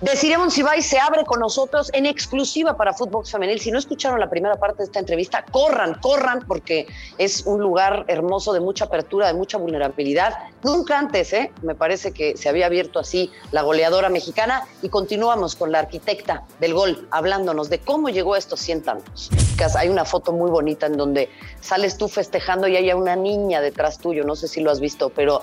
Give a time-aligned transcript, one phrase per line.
[0.00, 3.60] Desiree Monsiváis se abre con nosotros en exclusiva para Fútbol Femenil.
[3.60, 6.86] Si no escucharon la primera parte de esta entrevista, corran, corran, porque
[7.18, 10.32] es un lugar hermoso de mucha apertura, de mucha vulnerabilidad.
[10.62, 11.52] Nunca antes, ¿eh?
[11.60, 16.44] Me parece que se había abierto así la goleadora mexicana y continuamos con la arquitecta
[16.60, 19.30] del gol, hablándonos de cómo llegó a estos 100 años.
[19.76, 21.28] Hay una foto muy bonita en donde
[21.60, 25.10] sales tú festejando y hay una niña detrás tuyo, no sé si lo has visto,
[25.10, 25.42] pero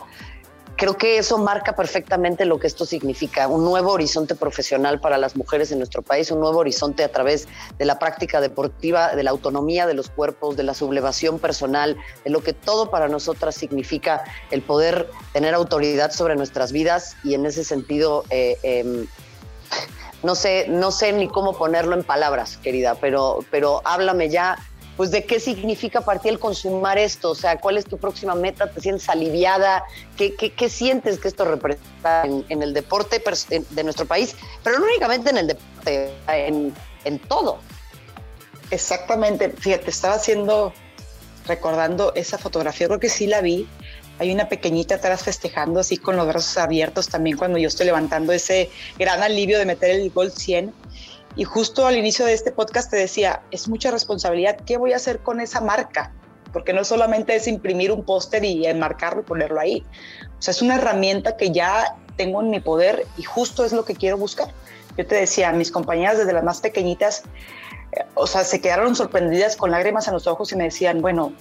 [0.78, 5.36] creo que eso marca perfectamente lo que esto significa, un nuevo horizonte profesional para las
[5.36, 9.32] mujeres en nuestro país, un nuevo horizonte a través de la práctica deportiva, de la
[9.32, 14.24] autonomía de los cuerpos, de la sublevación personal, de lo que todo para nosotras significa
[14.52, 18.24] el poder tener autoridad sobre nuestras vidas y en ese sentido...
[18.30, 19.08] Eh, em,
[20.24, 24.58] no sé, no sé ni cómo ponerlo en palabras, querida, pero, pero háblame ya
[24.98, 28.34] pues de qué significa para ti el consumar esto, o sea, cuál es tu próxima
[28.34, 29.84] meta, te sientes aliviada,
[30.18, 33.22] qué, qué, sientes que esto representa en, el deporte
[33.70, 36.74] de nuestro país, pero no únicamente en el deporte, en,
[37.06, 37.60] en todo.
[38.72, 40.74] Exactamente, fíjate, estaba haciendo,
[41.46, 43.68] recordando esa fotografía, creo que sí la vi,
[44.20, 48.34] hay una pequeñita atrás festejando así con los brazos abiertos también cuando yo estoy levantando
[48.34, 50.74] ese gran alivio de meter el gol 100
[51.38, 54.96] y justo al inicio de este podcast te decía, es mucha responsabilidad, ¿qué voy a
[54.96, 56.12] hacer con esa marca?
[56.52, 59.86] Porque no solamente es imprimir un póster y enmarcarlo y ponerlo ahí.
[60.40, 63.86] O sea, es una herramienta que ya tengo en mi poder y justo es lo
[63.86, 64.48] que quiero buscar.
[64.98, 67.22] Yo te decía, mis compañeras desde las más pequeñitas,
[67.92, 71.34] eh, o sea, se quedaron sorprendidas con lágrimas en los ojos y me decían, bueno,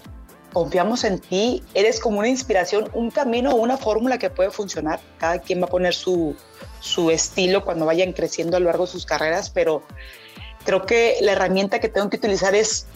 [0.53, 5.00] confiamos en ti, eres como una inspiración, un camino una fórmula que puede funcionar.
[5.16, 6.36] Cada quien va a poner su,
[6.87, 9.83] su estilo cuando vayan creciendo a lo largo de sus carreras, pero
[10.65, 12.87] creo que la herramienta que tengo que utilizar es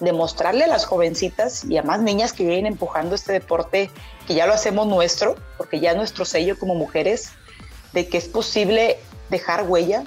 [0.00, 3.90] demostrarle a las jovencitas y a más niñas que vienen empujando este deporte,
[4.26, 7.30] que ya lo hacemos nuestro, porque ya es nuestro sello como mujeres,
[7.92, 8.98] de que es posible
[9.30, 10.04] dejar huella,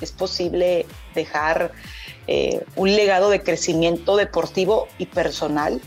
[0.00, 1.72] es posible dejar
[2.26, 5.80] eh, un legado de crecimiento deportivo y personal.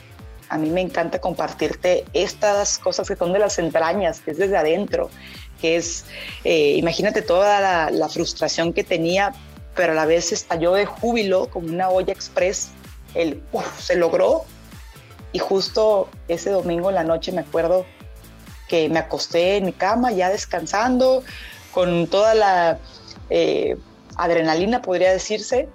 [0.50, 4.58] A mí me encanta compartirte estas cosas que son de las entrañas, que es desde
[4.58, 5.10] adentro,
[5.64, 6.04] que es,
[6.44, 9.32] eh, imagínate toda la, frustración que tenía,
[9.76, 12.72] pero a la vez estalló de júbilo como una olla express,
[13.14, 13.42] el,
[13.80, 14.44] se logró.
[15.32, 17.86] Y justo ese domingo en la noche me acuerdo
[18.68, 21.24] que me acosté en mi cama ya descansando,
[21.72, 22.80] con toda la
[23.30, 23.78] eh,
[24.18, 25.70] adrenalina, podría decirse,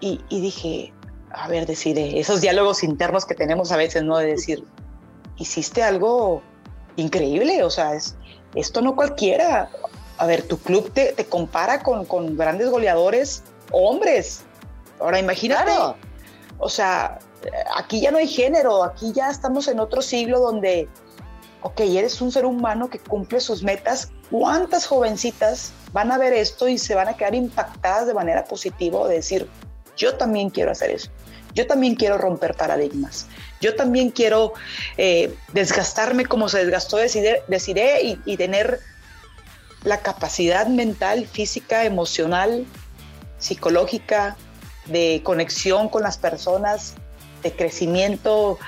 [0.00, 0.94] y, y dije,
[1.32, 4.16] a ver, decir, esos diálogos internos que tenemos a veces, ¿no?
[4.16, 4.64] De decir,
[5.36, 6.40] hiciste algo
[6.96, 8.16] increíble, o sea, es,
[8.58, 9.70] esto no cualquiera.
[10.18, 14.42] A ver, tu club te, te compara con, con, grandes goleadores hombres.
[15.00, 15.72] Ahora imagínate,
[16.58, 17.18] o sea,
[17.76, 20.88] aquí ya no hay género, aquí ya estamos en otro siglo donde,
[21.62, 24.10] ok, eres un ser humano que cumple sus metas.
[24.30, 29.06] ¿Cuántas jovencitas van a ver esto y se van a quedar impactadas de manera positiva
[29.08, 29.48] de decir,
[29.96, 31.10] yo también quiero hacer eso.
[31.58, 33.26] Yo también quiero romper paradigmas.
[33.60, 34.52] Yo también quiero
[34.96, 38.78] eh, desgastarme como se desgastó Desiree, y, y tener
[39.82, 42.64] la capacidad mental, física, emocional,
[43.40, 44.36] psicológica,
[44.86, 46.94] de conexión con las personas,
[47.42, 48.60] de crecimiento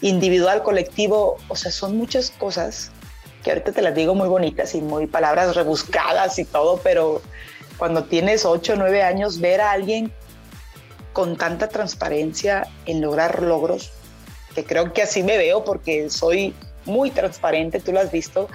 [0.00, 1.36] individual, colectivo.
[1.48, 2.92] O sea, son muchas cosas
[3.44, 7.20] que ahorita te las digo muy bonitas y muy palabras rebuscadas y todo, pero
[7.76, 10.10] cuando tienes 8 o 9 años, ver a alguien
[11.18, 13.90] con tanta transparencia en lograr logros,
[14.54, 18.48] que creo que así me veo porque soy muy transparente, tú lo has visto.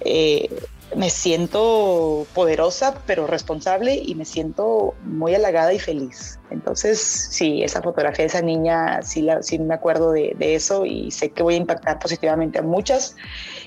[0.00, 0.50] Eh,
[0.96, 6.40] me siento poderosa, pero responsable y me siento muy halagada y feliz.
[6.50, 11.30] Entonces, sí, esa fotografía de esa niña, sí, sí me acuerdo de, eso y sé
[11.30, 13.14] que voy a impactar positivamente a muchas.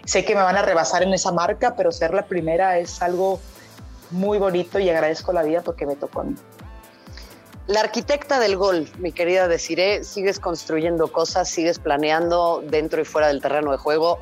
[0.03, 3.39] Sé que me van a rebasar en esa marca, pero ser la primera es algo
[4.11, 6.25] muy bonito y agradezco la vida porque me tocó a.
[7.69, 13.27] La arquitecta del gol, mi querida Desiree, sigues construyendo cosas, sigues planeando dentro y fuera
[13.27, 14.17] del terreno de juego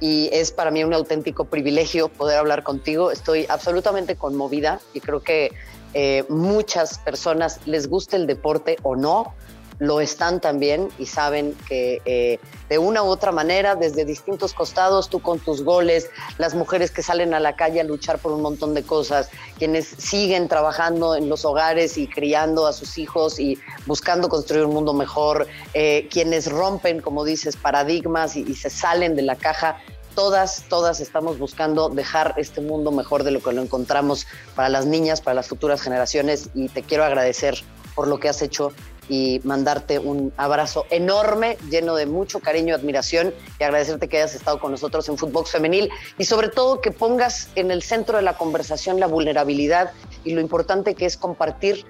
[0.00, 3.10] y es para mí un auténtico privilegio poder hablar contigo.
[3.10, 5.50] Estoy absolutamente conmovida y creo que
[5.94, 9.34] eh, muchas personas les guste el deporte o no,
[9.80, 12.38] lo están también y saben que eh,
[12.68, 17.02] de una u otra manera, desde distintos costados, tú con tus goles, las mujeres que
[17.02, 21.30] salen a la calle a luchar por un montón de cosas, quienes siguen trabajando en
[21.30, 26.52] los hogares y criando a sus hijos y buscando construir un mundo mejor, eh, quienes
[26.52, 29.78] rompen, como dices, paradigmas y se salen de la caja
[30.20, 34.84] todas, todas estamos buscando dejar este mundo mejor de lo que lo encontramos para las
[34.84, 37.54] niñas, para las futuras generaciones y te quiero agradecer
[37.94, 38.70] por lo que has hecho
[39.08, 44.60] y mandarte un abrazo enorme, lleno de mucho cariño admiración y agradecerte que hayas estado
[44.60, 45.88] con nosotros en Footbox Femenil
[46.18, 50.42] y sobre todo que pongas en el centro de la conversación la vulnerabilidad y lo
[50.42, 51.86] importante que es compartir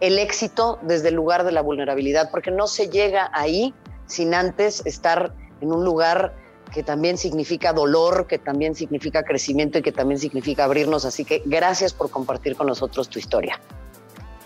[0.00, 3.72] el éxito desde el lugar de la vulnerabilidad, porque no se llega ahí
[4.08, 6.34] sin antes estar en un lugar
[6.72, 11.04] que también significa dolor, que también significa crecimiento y que también significa abrirnos.
[11.04, 13.60] Así que gracias por compartir con nosotros tu historia.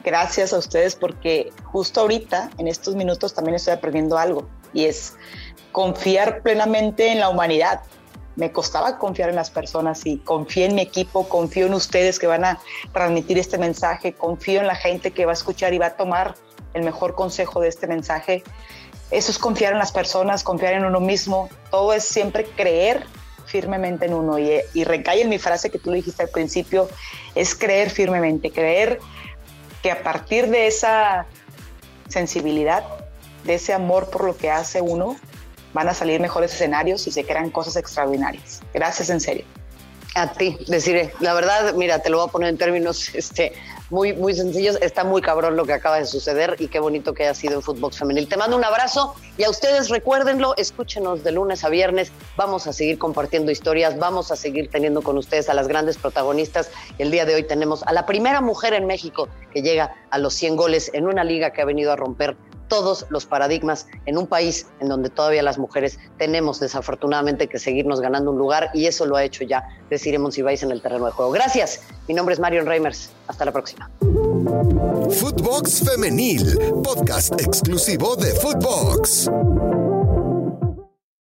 [0.03, 5.15] Gracias a ustedes porque justo ahorita, en estos minutos, también estoy aprendiendo algo y es
[5.73, 7.83] confiar plenamente en la humanidad.
[8.37, 12.27] Me costaba confiar en las personas y confío en mi equipo, confío en ustedes que
[12.27, 12.59] van a
[12.93, 16.35] transmitir este mensaje, confío en la gente que va a escuchar y va a tomar
[16.73, 18.43] el mejor consejo de este mensaje
[19.11, 21.49] eso es confiar en las personas, confiar en uno mismo.
[21.71, 23.07] Todo es siempre creer
[23.47, 24.39] firmemente en uno.
[24.39, 26.89] Y, y recae en mi frase que tú dijiste al principio,
[27.35, 29.01] es creer firmemente, creer
[29.83, 31.27] que a partir de esa
[32.09, 32.85] sensibilidad,
[33.45, 35.17] de ese amor por lo que hace uno,
[35.73, 38.61] van a salir mejores escenarios y se crean cosas extraordinarias.
[38.75, 39.45] Gracias en serio.
[40.17, 43.53] A ti, deciré, la verdad, mira, te lo voy a poner en términos este,
[43.91, 44.77] muy, muy sencillos.
[44.81, 47.63] Está muy cabrón lo que acaba de suceder y qué bonito que haya sido en
[47.63, 48.29] Fútbol Femenil.
[48.29, 52.11] Te mando un abrazo y a ustedes recuérdenlo, escúchenos de lunes a viernes.
[52.37, 56.71] Vamos a seguir compartiendo historias, vamos a seguir teniendo con ustedes a las grandes protagonistas.
[56.99, 60.35] El día de hoy tenemos a la primera mujer en México que llega a los
[60.35, 62.37] 100 goles en una liga que ha venido a romper
[62.71, 68.01] todos los paradigmas en un país en donde todavía las mujeres tenemos desafortunadamente que seguirnos
[68.01, 71.07] ganando un lugar y eso lo ha hecho ya Deciremos si vais en el terreno
[71.07, 71.33] de juego.
[71.33, 71.81] Gracias.
[72.07, 73.11] Mi nombre es Marion Reimers.
[73.27, 73.91] Hasta la próxima.
[75.11, 79.29] Footbox Femenil, podcast exclusivo de Footbox.